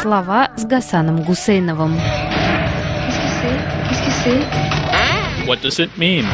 Слова 0.00 0.52
с 0.56 0.64
Гасаном 0.64 1.24
Гусейновым. 1.24 1.96
What 5.46 5.60
does 5.62 5.80
it 5.80 5.90
mean? 5.96 6.24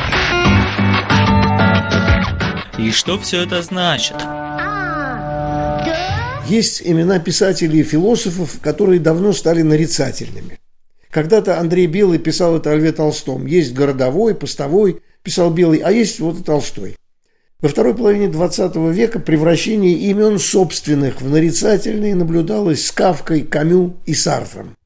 И 2.78 2.90
что 2.90 3.18
все 3.18 3.44
это 3.44 3.62
значит? 3.62 4.16
Есть 6.46 6.82
имена 6.84 7.18
писателей 7.18 7.80
и 7.80 7.84
философов, 7.84 8.60
которые 8.60 9.00
давно 9.00 9.32
стали 9.32 9.62
нарицательными. 9.62 10.58
Когда-то 11.10 11.58
Андрей 11.58 11.86
Белый 11.86 12.18
писал 12.18 12.56
это 12.56 12.70
о 12.70 12.74
Льве 12.74 12.92
Толстом. 12.92 13.46
Есть 13.46 13.72
городовой, 13.72 14.34
постовой, 14.34 15.00
писал 15.22 15.50
Белый, 15.50 15.78
а 15.78 15.90
есть 15.90 16.20
вот 16.20 16.38
и 16.38 16.42
Толстой. 16.42 16.96
Во 17.60 17.68
второй 17.68 17.94
половине 17.94 18.26
XX 18.26 18.92
века 18.92 19.20
превращение 19.20 19.94
имен 19.94 20.38
собственных 20.38 21.22
в 21.22 21.30
нарицательные 21.30 22.14
наблюдалось 22.14 22.86
с 22.86 22.92
Кавкой, 22.92 23.42
Камю 23.42 23.96
и 24.04 24.14
Сартром. 24.14 24.76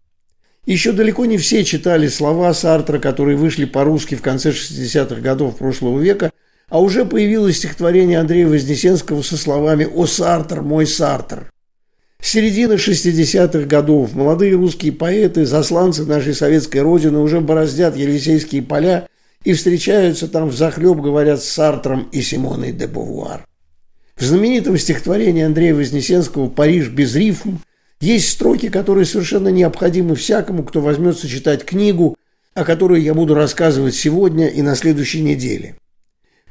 Еще 0.67 0.93
далеко 0.93 1.25
не 1.25 1.39
все 1.39 1.65
читали 1.65 2.09
слова 2.09 2.53
Сартра, 2.53 2.99
которые 2.99 3.37
вышли 3.37 3.65
по-русски 3.65 4.15
в 4.17 4.23
конце 4.23 4.51
60-х 4.51 5.21
годов 5.23 5.57
прошлого 5.57 5.99
века, 5.99 6.31
а 6.69 6.81
уже 6.81 7.07
появилось 7.07 7.57
стихотворение 7.57 8.21
Андрея 8.21 8.47
Вознесенского 8.47 9.23
со 9.23 9.39
словами 9.39 9.89
«О, 9.91 10.07
Сартр, 10.07 10.61
мой 10.61 10.87
Сартр». 10.87 11.51
С 12.21 12.31
середины 12.31 12.75
60-х 12.75 13.61
годов 13.67 14.13
молодые 14.13 14.55
русские 14.55 14.93
поэты, 14.93 15.47
засланцы 15.47 16.05
нашей 16.05 16.35
советской 16.35 16.83
родины, 16.83 17.19
уже 17.19 17.41
бороздят 17.41 17.97
Елисейские 17.97 18.63
поля 18.63 19.09
и 19.49 19.55
встречаются 19.55 20.29
там 20.29 20.51
в 20.51 20.55
захлеб, 20.55 20.99
говорят, 20.99 21.43
с 21.43 21.49
Сартром 21.49 22.11
и 22.13 22.21
Симоной 22.21 22.71
де 22.71 22.87
Бувуар. 22.87 23.47
В 24.15 24.23
знаменитом 24.23 24.77
стихотворении 24.77 25.43
Андрея 25.43 25.75
Вознесенского 25.75 26.51
«Париж 26.51 26.91
без 26.91 27.17
рифм» 27.17 27.57
есть 27.99 28.29
строки, 28.29 28.69
которые 28.69 29.07
совершенно 29.07 29.49
необходимы 29.49 30.17
всякому, 30.17 30.65
кто 30.65 30.83
возьмется 30.83 31.27
читать 31.27 31.65
книгу, 31.65 32.15
о 32.53 32.63
которой 32.63 33.01
я 33.01 33.15
буду 33.15 33.33
рассказывать 33.33 33.95
сегодня 33.95 34.49
и 34.49 34.61
на 34.61 34.77
следующей 34.77 35.23
неделе. 35.23 35.77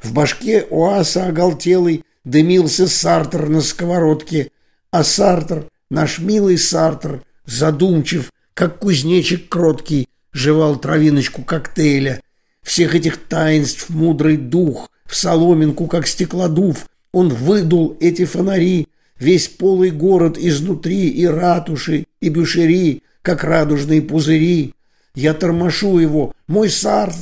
В 0.02 0.12
башке 0.12 0.66
оаса 0.68 1.26
оголтелый 1.26 2.02
дымился 2.24 2.88
Сартр 2.88 3.48
на 3.48 3.60
сковородке, 3.60 4.50
а 4.90 5.04
Сартр, 5.04 5.68
наш 5.88 6.18
милый 6.18 6.58
Сартр, 6.58 7.22
задумчив, 7.46 8.32
как 8.54 8.80
кузнечик 8.80 9.48
кроткий, 9.48 10.08
жевал 10.32 10.80
травиночку 10.80 11.44
коктейля, 11.44 12.20
всех 12.68 12.94
этих 12.94 13.16
таинств 13.16 13.88
мудрый 13.88 14.36
дух, 14.36 14.90
в 15.06 15.16
соломинку, 15.16 15.86
как 15.86 16.06
стеклодув, 16.06 16.86
он 17.12 17.30
выдул 17.30 17.96
эти 17.98 18.26
фонари, 18.26 18.88
весь 19.18 19.48
полый 19.48 19.90
город 19.90 20.36
изнутри, 20.38 21.08
и 21.08 21.24
ратуши, 21.24 22.04
и 22.20 22.28
бюшери, 22.28 23.02
как 23.22 23.42
радужные 23.42 24.02
пузыри. 24.02 24.74
Я 25.14 25.32
тормошу 25.32 25.98
его, 25.98 26.34
мой 26.46 26.68
сад, 26.68 27.14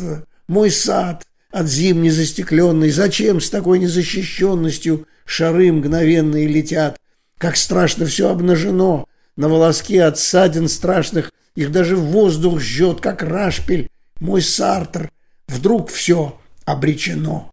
мой 0.48 0.72
сад, 0.72 1.24
от 1.52 1.68
зим 1.68 2.02
незастекленный, 2.02 2.90
зачем 2.90 3.40
с 3.40 3.48
такой 3.48 3.78
незащищенностью 3.78 5.06
шары 5.24 5.70
мгновенные 5.70 6.48
летят, 6.48 6.98
как 7.38 7.56
страшно 7.56 8.04
все 8.06 8.30
обнажено, 8.30 9.06
на 9.36 9.48
волоске 9.48 10.02
от 10.02 10.18
ссадин 10.18 10.68
страшных, 10.68 11.30
их 11.54 11.70
даже 11.70 11.94
воздух 11.94 12.58
жжет, 12.58 13.00
как 13.00 13.22
рашпиль, 13.22 13.88
мой 14.18 14.42
Сартр, 14.42 15.08
Вдруг 15.48 15.90
все 15.90 16.38
обречено. 16.64 17.52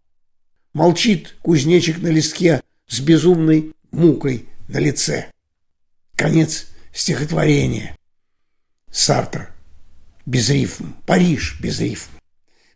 Молчит 0.72 1.36
кузнечик 1.42 2.02
на 2.02 2.08
листке 2.08 2.62
с 2.88 3.00
безумной 3.00 3.72
мукой 3.92 4.48
на 4.68 4.78
лице. 4.78 5.26
Конец 6.16 6.68
стихотворения. 6.92 7.96
Сартр. 8.90 9.50
Без 10.26 10.50
рифм. 10.50 10.94
Париж 11.06 11.58
без 11.60 11.80
рифм. 11.80 12.10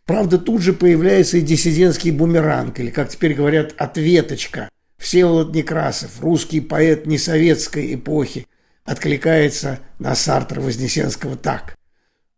Правда, 0.05 0.39
тут 0.39 0.61
же 0.61 0.73
появляется 0.73 1.37
и 1.37 1.41
диссидентский 1.41 2.11
бумеранг, 2.11 2.79
или, 2.79 2.89
как 2.89 3.09
теперь 3.09 3.35
говорят, 3.35 3.75
ответочка. 3.77 4.69
Всеволод 4.97 5.53
Некрасов, 5.53 6.19
русский 6.19 6.61
поэт 6.61 7.05
несоветской 7.05 7.93
эпохи, 7.93 8.47
откликается 8.85 9.79
на 9.99 10.15
Сартр 10.15 10.61
Вознесенского 10.61 11.37
так. 11.37 11.77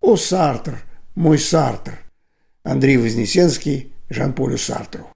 «О, 0.01 0.17
Сартр, 0.17 0.79
мой 1.15 1.39
Сартр, 1.39 2.00
Андрей 2.63 2.97
Вознесенский, 2.97 3.91
Жан-Полю 4.09 4.57
Сартру. 4.57 5.07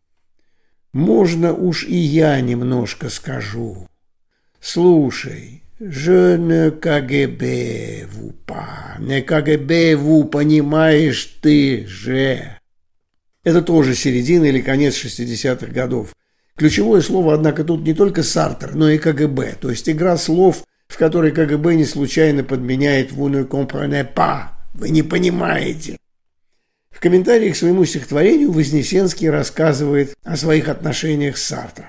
Можно 0.94 1.54
уж 1.54 1.84
и 1.84 1.96
я 1.96 2.40
немножко 2.42 3.10
скажу. 3.10 3.88
Слушай, 4.62 5.64
je 5.80 6.38
ne 6.38 6.72
КГБ 6.72 8.08
pas, 8.48 8.98
не 9.00 9.22
КГБ 9.22 9.96
vous, 9.96 10.24
понимаешь 10.26 11.38
ты 11.42 11.86
же. 11.86 12.58
Это 13.44 13.62
тоже 13.62 13.94
середина 13.94 14.46
или 14.46 14.62
конец 14.62 14.96
60-х 14.96 15.68
годов. 15.68 16.16
Ключевое 16.56 17.02
слово, 17.02 17.34
однако, 17.34 17.64
тут 17.66 17.86
не 17.86 17.94
только 17.94 18.24
Сартер, 18.24 18.74
но 18.76 18.90
и 18.90 18.98
КГБ, 18.98 19.58
то 19.60 19.70
есть 19.70 19.90
игра 19.90 20.18
слов, 20.18 20.64
в 20.88 20.98
которой 20.98 21.32
КГБ 21.32 21.76
не 21.76 21.86
случайно 21.86 22.44
подменяет 22.44 23.12
«vous 23.12 23.30
ne 23.30 23.46
comprenez 23.46 24.08
pas», 24.16 24.52
«вы 24.74 24.90
не 24.90 25.04
понимаете». 25.04 25.98
В 26.96 27.02
комментарии 27.02 27.52
к 27.52 27.58
своему 27.58 27.84
стихотворению 27.84 28.54
Вознесенский 28.54 29.30
рассказывает 29.30 30.16
о 30.24 30.38
своих 30.38 30.70
отношениях 30.70 31.38
с 31.38 31.44
Сартром. 31.44 31.88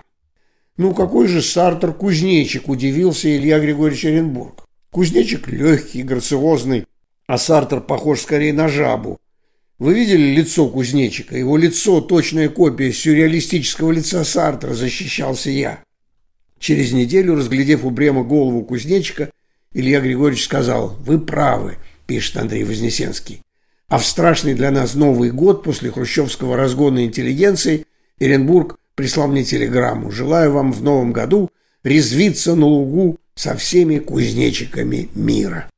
«Ну 0.76 0.94
какой 0.94 1.28
же 1.28 1.42
Сартр 1.42 1.92
кузнечик?»– 1.92 2.68
удивился 2.68 3.34
Илья 3.34 3.60
Григорьевич 3.60 4.04
Оренбург. 4.04 4.66
«Кузнечик 4.90 5.46
легкий, 5.46 6.02
грациозный, 6.02 6.86
а 7.28 7.38
Сартр 7.38 7.80
похож 7.80 8.20
скорее 8.20 8.52
на 8.52 8.66
жабу. 8.66 9.18
Вы 9.78 9.94
видели 9.94 10.34
лицо 10.34 10.68
кузнечика? 10.68 11.38
Его 11.38 11.56
лицо– 11.56 12.00
точная 12.02 12.48
копия 12.48 12.92
сюрреалистического 12.92 13.92
лица 13.92 14.24
Сартра, 14.24 14.74
защищался 14.74 15.50
я». 15.50 15.84
Через 16.58 16.92
неделю, 16.92 17.36
разглядев 17.36 17.84
у 17.84 17.90
Брема 17.90 18.24
голову 18.24 18.64
кузнечика, 18.64 19.30
Илья 19.72 20.00
Григорьевич 20.00 20.44
сказал 20.44 20.96
«Вы 20.98 21.20
правы»,– 21.20 21.76
пишет 22.08 22.38
Андрей 22.38 22.64
Вознесенский. 22.64 23.45
А 23.88 23.98
в 23.98 24.04
страшный 24.04 24.54
для 24.54 24.70
нас 24.70 24.94
Новый 24.94 25.30
год 25.30 25.62
после 25.62 25.90
хрущевского 25.90 26.56
разгона 26.56 27.04
интеллигенции 27.04 27.86
Эренбург 28.18 28.78
прислал 28.96 29.28
мне 29.28 29.44
телеграмму. 29.44 30.10
Желаю 30.10 30.52
вам 30.52 30.72
в 30.72 30.82
новом 30.82 31.12
году 31.12 31.50
резвиться 31.84 32.56
на 32.56 32.66
лугу 32.66 33.18
со 33.36 33.54
всеми 33.54 33.98
кузнечиками 33.98 35.08
мира. 35.14 35.70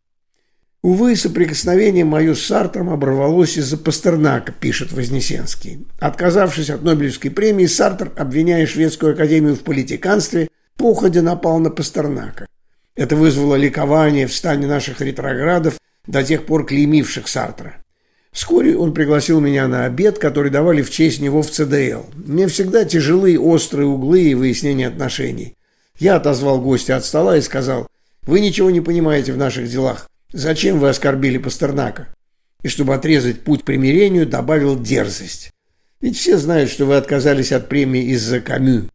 Увы, 0.80 1.16
соприкосновение 1.16 2.04
мое 2.04 2.34
с 2.34 2.42
Сартром 2.42 2.88
оборвалось 2.88 3.58
из-за 3.58 3.76
Пастернака, 3.76 4.52
пишет 4.52 4.92
Вознесенский. 4.92 5.86
Отказавшись 5.98 6.70
от 6.70 6.82
Нобелевской 6.82 7.32
премии, 7.32 7.66
Сартр, 7.66 8.12
обвиняя 8.16 8.64
Шведскую 8.64 9.12
академию 9.12 9.56
в 9.56 9.64
политиканстве, 9.64 10.48
походя 10.76 11.20
напал 11.20 11.58
на 11.58 11.70
Пастернака. 11.70 12.46
Это 12.94 13.16
вызвало 13.16 13.56
ликование 13.56 14.28
в 14.28 14.34
стане 14.34 14.66
наших 14.68 15.00
ретроградов, 15.00 15.78
до 16.06 16.22
тех 16.22 16.46
пор 16.46 16.64
клеймивших 16.64 17.28
Сартра. 17.28 17.84
Вскоре 18.32 18.76
он 18.76 18.92
пригласил 18.94 19.40
меня 19.40 19.66
на 19.68 19.84
обед, 19.84 20.18
который 20.18 20.50
давали 20.50 20.82
в 20.82 20.90
честь 20.90 21.20
него 21.20 21.42
в 21.42 21.50
ЦДЛ. 21.50 22.04
Мне 22.14 22.46
всегда 22.46 22.84
тяжелые 22.84 23.40
острые 23.40 23.86
углы 23.86 24.22
и 24.22 24.34
выяснение 24.34 24.88
отношений. 24.88 25.54
Я 25.98 26.16
отозвал 26.16 26.60
гостя 26.60 26.96
от 26.96 27.04
стола 27.04 27.36
и 27.36 27.40
сказал, 27.40 27.88
«Вы 28.22 28.40
ничего 28.40 28.70
не 28.70 28.80
понимаете 28.80 29.32
в 29.32 29.38
наших 29.38 29.68
делах. 29.68 30.08
Зачем 30.32 30.78
вы 30.78 30.90
оскорбили 30.90 31.38
Пастернака?» 31.38 32.08
И 32.62 32.68
чтобы 32.68 32.94
отрезать 32.94 33.42
путь 33.42 33.64
примирению, 33.64 34.26
добавил 34.26 34.78
дерзость. 34.78 35.50
Ведь 36.00 36.16
все 36.16 36.38
знают, 36.38 36.70
что 36.70 36.86
вы 36.86 36.96
отказались 36.96 37.52
от 37.52 37.68
премии 37.68 38.12
из-за 38.12 38.40
Камю. 38.40 38.88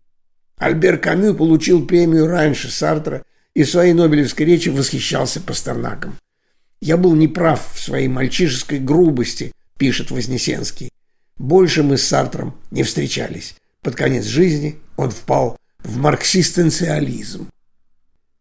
Альбер 0.57 0.97
Камю 0.97 1.33
получил 1.33 1.85
премию 1.85 2.27
раньше 2.27 2.69
Сартра 2.69 3.23
и 3.53 3.63
в 3.63 3.69
своей 3.69 3.93
Нобелевской 3.93 4.45
речи 4.45 4.69
восхищался 4.69 5.41
Пастернаком. 5.41 6.15
«Я 6.83 6.97
был 6.97 7.15
неправ 7.15 7.65
в 7.73 7.79
своей 7.79 8.09
мальчишеской 8.09 8.77
грубости»,– 8.77 9.53
пишет 9.77 10.11
Вознесенский. 10.11 10.89
«Больше 11.37 11.81
мы 11.81 11.97
с 11.97 12.05
Сартром 12.05 12.55
не 12.71 12.83
встречались. 12.83 13.55
Под 13.81 13.95
конец 13.95 14.25
жизни 14.25 14.81
он 14.97 15.09
впал 15.11 15.55
в 15.81 15.95
марксистенциализм». 15.95 17.47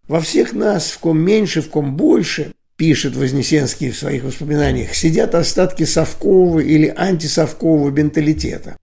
«Во 0.08 0.20
всех 0.20 0.54
нас, 0.54 0.90
в 0.90 0.98
ком 0.98 1.20
меньше, 1.20 1.62
в 1.62 1.70
ком 1.70 1.96
больше»,– 1.96 2.52
пишет 2.76 3.14
Вознесенский 3.14 3.92
в 3.92 3.96
своих 3.96 4.24
воспоминаниях, 4.24 4.92
«сидят 4.96 5.36
остатки 5.36 5.84
совкового 5.84 6.58
или 6.58 6.92
антисовкового 6.96 7.90
менталитета. 7.90 8.76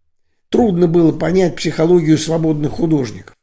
Трудно 0.47 0.88
было 0.88 1.11
понять 1.11 1.57
психологию 1.57 2.17
свободных 2.17 2.71
художников. 2.71 3.35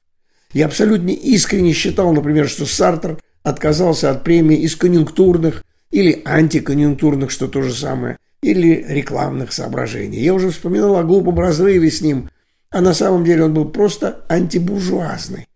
Я 0.54 0.64
абсолютно 0.64 1.10
искренне 1.10 1.74
считал, 1.74 2.14
например, 2.14 2.48
что 2.48 2.64
Сартр 2.64 3.18
отказался 3.42 4.10
от 4.10 4.24
премии 4.24 4.56
из 4.56 4.76
конъюнктурных, 4.76 5.62
или 5.90 6.22
антиконъюнктурных, 6.24 7.30
что 7.30 7.48
то 7.48 7.62
же 7.62 7.72
самое, 7.72 8.18
или 8.42 8.84
рекламных 8.88 9.52
соображений. 9.52 10.20
Я 10.20 10.34
уже 10.34 10.50
вспоминал 10.50 10.96
о 10.96 11.04
глупом 11.04 11.38
разрыве 11.38 11.90
с 11.90 12.00
ним, 12.00 12.30
а 12.70 12.80
на 12.80 12.94
самом 12.94 13.24
деле 13.24 13.44
он 13.44 13.54
был 13.54 13.66
просто 13.66 14.24
антибуржуазный. 14.28 15.48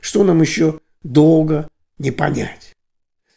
Что 0.00 0.24
нам 0.24 0.40
еще 0.40 0.80
долго 1.02 1.68
не 1.98 2.10
понять. 2.10 2.72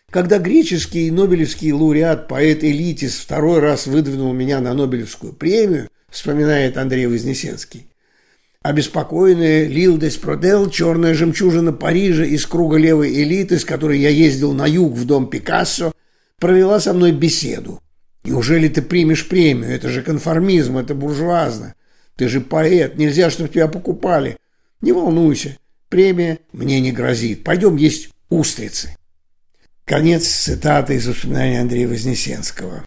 Когда 0.09 0.39
греческий 0.39 1.11
нобелевский 1.11 1.71
лауреат, 1.71 2.27
поэт 2.27 2.63
Элитис 2.63 3.17
второй 3.17 3.59
раз 3.59 3.85
выдвинул 3.85 4.31
меня 4.33 4.61
на 4.61 4.73
Нобелевскую 4.73 5.33
премию, 5.33 5.89
вспоминает 6.09 6.77
Андрей 6.77 7.07
Вознесенский, 7.07 7.87
обеспокоенная 8.61 9.67
Лилдес 9.67 10.15
Продел, 10.15 10.69
черная 10.69 11.13
жемчужина 11.13 11.73
Парижа 11.73 12.23
из 12.23 12.45
круга 12.45 12.77
левой 12.77 13.13
элиты, 13.13 13.59
с 13.59 13.65
которой 13.65 13.99
я 13.99 14.09
ездил 14.09 14.53
на 14.53 14.65
юг 14.65 14.93
в 14.93 15.05
дом 15.05 15.29
Пикассо, 15.29 15.91
провела 16.39 16.79
со 16.79 16.93
мной 16.93 17.11
беседу. 17.11 17.81
Неужели 18.23 18.67
ты 18.67 18.81
примешь 18.81 19.27
премию? 19.27 19.71
Это 19.71 19.89
же 19.89 20.01
конформизм, 20.01 20.77
это 20.77 20.95
буржуазно. 20.95 21.75
Ты 22.15 22.27
же 22.27 22.41
поэт, 22.41 22.97
нельзя, 22.97 23.29
чтобы 23.29 23.49
тебя 23.49 23.67
покупали. 23.67 24.37
Не 24.81 24.91
волнуйся, 24.91 25.57
премия 25.89 26.39
мне 26.51 26.79
не 26.79 26.91
грозит. 26.91 27.43
Пойдем 27.43 27.75
есть 27.75 28.09
устрицы. 28.29 28.95
Конец 29.85 30.25
цитаты 30.25 30.95
из 30.95 31.07
воспоминаний 31.07 31.57
Андрея 31.57 31.87
Вознесенского. 31.87 32.85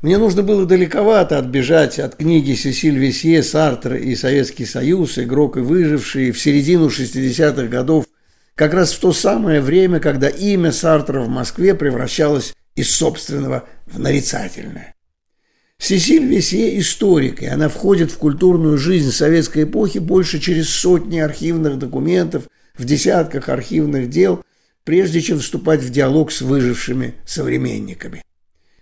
Мне 0.00 0.18
нужно 0.18 0.42
было 0.42 0.66
далековато 0.66 1.38
отбежать 1.38 1.98
от 1.98 2.16
книги 2.16 2.54
Сесиль 2.54 2.98
Весье, 2.98 3.42
Сартер 3.42 3.96
и 3.96 4.14
Советский 4.14 4.66
Союз, 4.66 5.18
игрок 5.18 5.56
и 5.56 5.60
выживший 5.60 6.30
в 6.30 6.40
середину 6.40 6.88
60-х 6.88 7.68
годов, 7.68 8.06
как 8.54 8.74
раз 8.74 8.92
в 8.92 9.00
то 9.00 9.12
самое 9.12 9.60
время, 9.60 10.00
когда 10.00 10.28
имя 10.28 10.72
Сартера 10.72 11.20
в 11.22 11.28
Москве 11.28 11.74
превращалось 11.74 12.54
из 12.74 12.90
собственного 12.90 13.68
в 13.86 13.98
нарицательное. 13.98 14.94
Сесиль 15.78 16.24
Весье– 16.24 16.78
историк, 16.80 17.42
и 17.42 17.46
она 17.46 17.68
входит 17.68 18.10
в 18.10 18.18
культурную 18.18 18.78
жизнь 18.78 19.10
советской 19.10 19.64
эпохи 19.64 19.98
больше 19.98 20.38
через 20.38 20.70
сотни 20.70 21.18
архивных 21.18 21.78
документов, 21.78 22.44
в 22.76 22.84
десятках 22.84 23.48
архивных 23.48 24.10
дел– 24.10 24.42
прежде 24.84 25.20
чем 25.20 25.40
вступать 25.40 25.80
в 25.80 25.90
диалог 25.90 26.30
с 26.30 26.42
выжившими 26.42 27.14
современниками. 27.26 28.22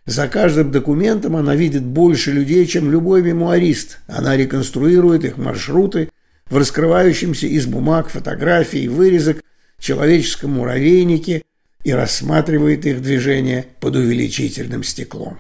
За 0.04 0.26
каждым 0.26 0.72
документом 0.72 1.36
она 1.36 1.54
видит 1.54 1.84
больше 1.84 2.32
людей, 2.32 2.66
чем 2.66 2.90
любой 2.90 3.22
мемуарист. 3.22 4.00
Она 4.08 4.36
реконструирует 4.36 5.24
их 5.24 5.38
маршруты 5.38 6.10
в 6.50 6.56
раскрывающемся 6.56 7.46
из 7.46 7.66
бумаг, 7.66 8.08
фотографий 8.08 8.88
вырезок 8.88 9.42
человеческом 9.78 10.52
муравейнике 10.52 11.42
и 11.84 11.92
рассматривает 11.92 12.86
их 12.86 13.02
движение 13.02 13.66
под 13.80 13.96
увеличительным 13.96 14.84
стеклом. 14.84 15.38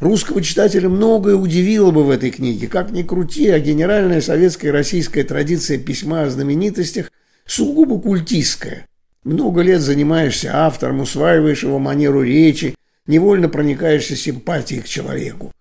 Русского 0.00 0.42
читателя 0.42 0.88
многое 0.88 1.36
удивило 1.36 1.90
бы 1.90 2.04
в 2.04 2.10
этой 2.10 2.30
книге. 2.30 2.66
Как 2.66 2.90
ни 2.90 3.02
крути, 3.02 3.48
а 3.48 3.58
генеральная 3.60 4.20
советская 4.20 4.70
и 4.70 4.74
российская 4.74 5.22
традиция 5.22 5.78
письма 5.78 6.22
о 6.22 6.30
знаменитостях 6.30 7.10
сугубо 7.46 8.00
культистская– 8.00 8.86
много 9.24 9.62
лет 9.62 9.80
занимаешься 9.80 10.50
автором, 10.52 11.00
усваиваешь 11.00 11.62
его 11.62 11.78
манеру 11.78 12.22
речи, 12.22 12.74
невольно 13.06 13.48
проникаешься 13.48 14.16
симпатией 14.16 14.82
к 14.82 14.88
человеку. 14.88 15.52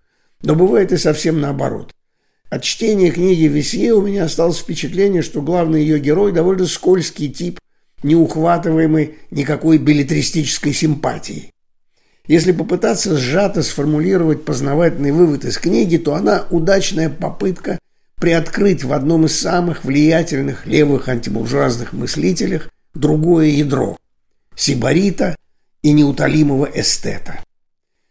Но 0.41 0.55
бывает 0.55 0.91
и 0.91 0.97
совсем 0.97 1.39
наоборот. 1.39 1.93
От 2.49 2.63
чтения 2.63 3.11
книги 3.11 3.43
Весье 3.43 3.93
у 3.93 4.01
меня 4.01 4.25
осталось 4.25 4.57
впечатление, 4.57 5.21
что 5.21 5.43
главный 5.43 5.81
ее 5.81 5.99
герой 5.99 6.31
довольно 6.31 6.65
скользкий 6.65 7.29
тип, 7.29 7.59
не 8.03 8.15
ухватываемый 8.15 9.15
никакой 9.29 9.77
билетристической 9.77 10.73
симпатией. 10.73 11.51
Если 12.27 12.51
попытаться 12.51 13.17
сжато 13.17 13.63
сформулировать 13.63 14.45
познавательный 14.45 15.11
вывод 15.11 15.45
из 15.45 15.57
книги, 15.57 15.97
то 15.97 16.15
она 16.15 16.45
удачная 16.49 17.09
попытка 17.09 17.79
приоткрыть 18.15 18.83
в 18.83 18.93
одном 18.93 19.25
из 19.25 19.39
самых 19.39 19.83
влиятельных 19.83 20.67
левых 20.67 21.09
антибуржуазных 21.09 21.93
мыслителях– 21.93 22.69
другое 22.93 23.47
ядро– 23.47 23.97
сибарита 24.55 25.35
и 25.81 25.91
неутолимого 25.91 26.69
эстета. 26.73 27.43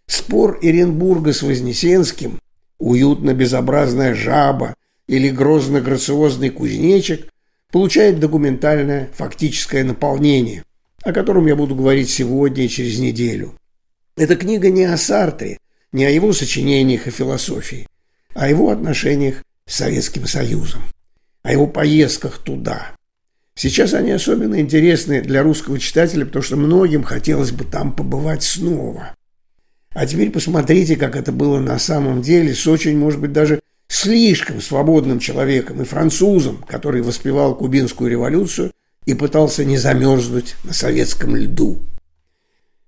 Спор 0.06 0.58
Иренбурга 0.60 1.32
с 1.32 1.42
Вознесенским, 1.42 2.40
уютно-безобразная 2.78 4.14
жаба 4.14 4.74
или 5.06 5.30
грозно-грациозный 5.30 6.50
кузнечик 6.50 7.28
получает 7.70 8.20
документальное 8.20 9.10
фактическое 9.14 9.84
наполнение, 9.84 10.64
о 11.02 11.12
котором 11.12 11.46
я 11.46 11.56
буду 11.56 11.74
говорить 11.74 12.10
сегодня 12.10 12.64
и 12.64 12.68
через 12.68 12.98
неделю. 12.98 13.54
Эта 14.16 14.36
книга 14.36 14.70
не 14.70 14.84
о 14.84 14.96
Сартре, 14.96 15.58
не 15.92 16.04
о 16.04 16.10
его 16.10 16.32
сочинениях 16.32 17.06
и 17.06 17.10
философии, 17.10 17.86
а 18.34 18.44
о 18.44 18.48
его 18.48 18.70
отношениях 18.70 19.42
с 19.66 19.76
Советским 19.76 20.26
Союзом, 20.26 20.82
о 21.42 21.52
его 21.52 21.66
поездках 21.66 22.38
туда, 22.38 22.92
Сейчас 23.60 23.92
они 23.92 24.10
особенно 24.12 24.58
интересны 24.58 25.20
для 25.20 25.42
русского 25.42 25.78
читателя, 25.78 26.24
потому 26.24 26.42
что 26.42 26.56
многим 26.56 27.02
хотелось 27.02 27.52
бы 27.52 27.64
там 27.64 27.92
побывать 27.92 28.42
снова. 28.42 29.14
А 29.90 30.06
теперь 30.06 30.30
посмотрите, 30.30 30.96
как 30.96 31.14
это 31.14 31.30
было 31.30 31.58
на 31.58 31.78
самом 31.78 32.22
деле 32.22 32.54
с 32.54 32.66
очень, 32.66 32.96
может 32.96 33.20
быть, 33.20 33.32
даже 33.32 33.60
слишком 33.90 34.60
свободным 34.60 35.18
человеком 35.18 35.82
и 35.82 35.84
французом, 35.84 36.64
который 36.68 37.02
воспевал 37.02 37.56
кубинскую 37.56 38.08
революцию 38.08 38.70
и 39.04 39.14
пытался 39.14 39.64
не 39.64 39.78
замерзнуть 39.78 40.54
на 40.62 40.72
советском 40.72 41.34
льду. 41.34 41.80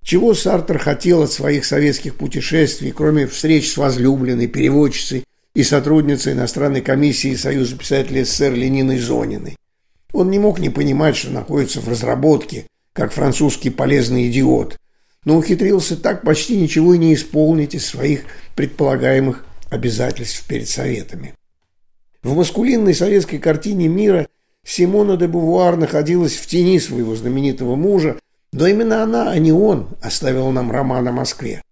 Чего 0.02 0.32
Сартер 0.32 0.78
хотел 0.78 1.22
от 1.22 1.32
своих 1.32 1.64
советских 1.64 2.14
путешествий, 2.14 2.92
кроме 2.92 3.26
встреч 3.26 3.72
с 3.72 3.76
возлюбленной, 3.76 4.46
переводчицей 4.46 5.24
и 5.54 5.64
сотрудницей 5.64 6.34
иностранной 6.34 6.82
комиссии 6.82 7.34
Союза 7.34 7.76
писателей 7.76 8.24
СССР 8.24 8.52
Лениной 8.52 8.98
Зониной? 8.98 9.56
Он 10.12 10.30
не 10.30 10.38
мог 10.38 10.60
не 10.60 10.70
понимать, 10.70 11.16
что 11.16 11.30
находится 11.30 11.80
в 11.80 11.88
разработке, 11.88 12.66
как 12.92 13.12
французский 13.12 13.70
полезный 13.70 14.28
идиот, 14.28 14.76
но 15.24 15.36
ухитрился 15.36 15.96
так 15.96 16.22
почти 16.22 16.56
ничего 16.56 16.94
и 16.94 16.98
не 16.98 17.14
исполнить 17.14 17.74
из 17.74 17.86
своих 17.86 18.22
предполагаемых 18.54 19.44
обязательств 19.72 20.46
перед 20.46 20.68
советами. 20.68 21.34
В 22.22 22.36
маскулинной 22.36 22.94
советской 22.94 23.38
картине 23.38 23.88
мира 23.88 24.28
Симона 24.64 25.16
де 25.16 25.26
Бувуар 25.26 25.76
находилась 25.76 26.36
в 26.36 26.46
тени 26.46 26.78
своего 26.78 27.16
знаменитого 27.16 27.74
мужа, 27.74 28.18
но 28.52 28.66
именно 28.66 29.02
она, 29.02 29.30
а 29.30 29.38
не 29.38 29.50
он, 29.50 29.88
оставила 30.02 30.50
нам 30.50 30.70
роман 30.70 31.08
о 31.08 31.12
Москве. 31.12 31.62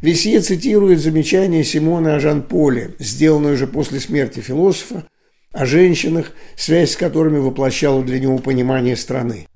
Весье 0.00 0.40
цитирует 0.40 1.00
замечание 1.00 1.64
Симона 1.64 2.14
о 2.14 2.20
Жан-Поле, 2.20 2.94
сделанное 2.98 3.54
уже 3.54 3.66
после 3.66 3.98
смерти 3.98 4.40
философа, 4.40 5.08
о 5.52 5.66
женщинах, 5.66 6.32
связь 6.54 6.92
с 6.92 6.96
которыми 6.96 7.38
воплощала 7.38 8.02
для 8.02 8.20
него 8.20 8.38
понимание 8.38 8.94
страны. 8.94 9.48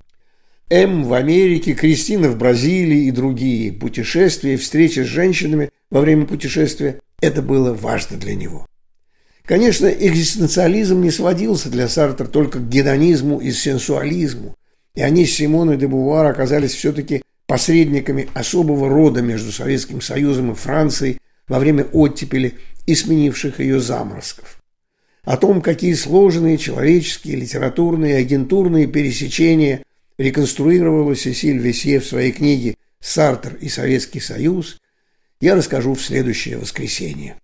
М 0.70 1.04
в 1.04 1.12
Америке, 1.14 1.74
Кристина 1.74 2.28
в 2.28 2.36
Бразилии 2.36 3.06
и 3.06 3.10
другие 3.10 3.72
путешествия 3.72 4.54
и 4.54 4.56
встречи 4.56 5.00
с 5.00 5.06
женщинами 5.06 5.70
во 5.90 6.00
время 6.00 6.26
путешествия– 6.26 7.00
это 7.20 7.42
было 7.42 7.72
важно 7.72 8.16
для 8.16 8.34
него. 8.34 8.66
Конечно, 9.44 9.86
экзистенциализм 9.86 11.00
не 11.00 11.10
сводился 11.10 11.70
для 11.70 11.88
Сартра 11.88 12.26
только 12.26 12.58
к 12.58 12.68
гедонизму 12.68 13.40
и 13.40 13.50
сенсуализму, 13.50 14.54
и 14.94 15.02
они 15.02 15.26
с 15.26 15.34
Симоной 15.34 15.76
де 15.76 15.86
Бувар 15.86 16.26
оказались 16.26 16.74
все-таки 16.74 17.22
посредниками 17.46 18.28
особого 18.34 18.88
рода 18.88 19.22
между 19.22 19.50
Советским 19.50 20.00
Союзом 20.00 20.52
и 20.52 20.54
Францией 20.54 21.18
во 21.48 21.58
время 21.58 21.84
оттепели 21.84 22.54
и 22.86 22.94
сменивших 22.94 23.58
ее 23.60 23.80
заморозков 23.80 24.60
о 25.24 25.36
том, 25.36 25.60
какие 25.60 25.94
сложные 25.94 26.58
человеческие, 26.58 27.36
литературные 27.36 28.16
агентурные 28.16 28.86
пересечения 28.86 29.82
реконструировала 30.18 31.14
Сесиль 31.14 31.58
Весье 31.58 32.00
в 32.00 32.06
своей 32.06 32.32
книге 32.32 32.76
«Сартер 33.00 33.56
и 33.60 33.68
Советский 33.68 34.20
Союз», 34.20 34.78
я 35.40 35.54
расскажу 35.54 35.94
в 35.94 36.02
следующее 36.02 36.58
воскресенье. 36.58 37.36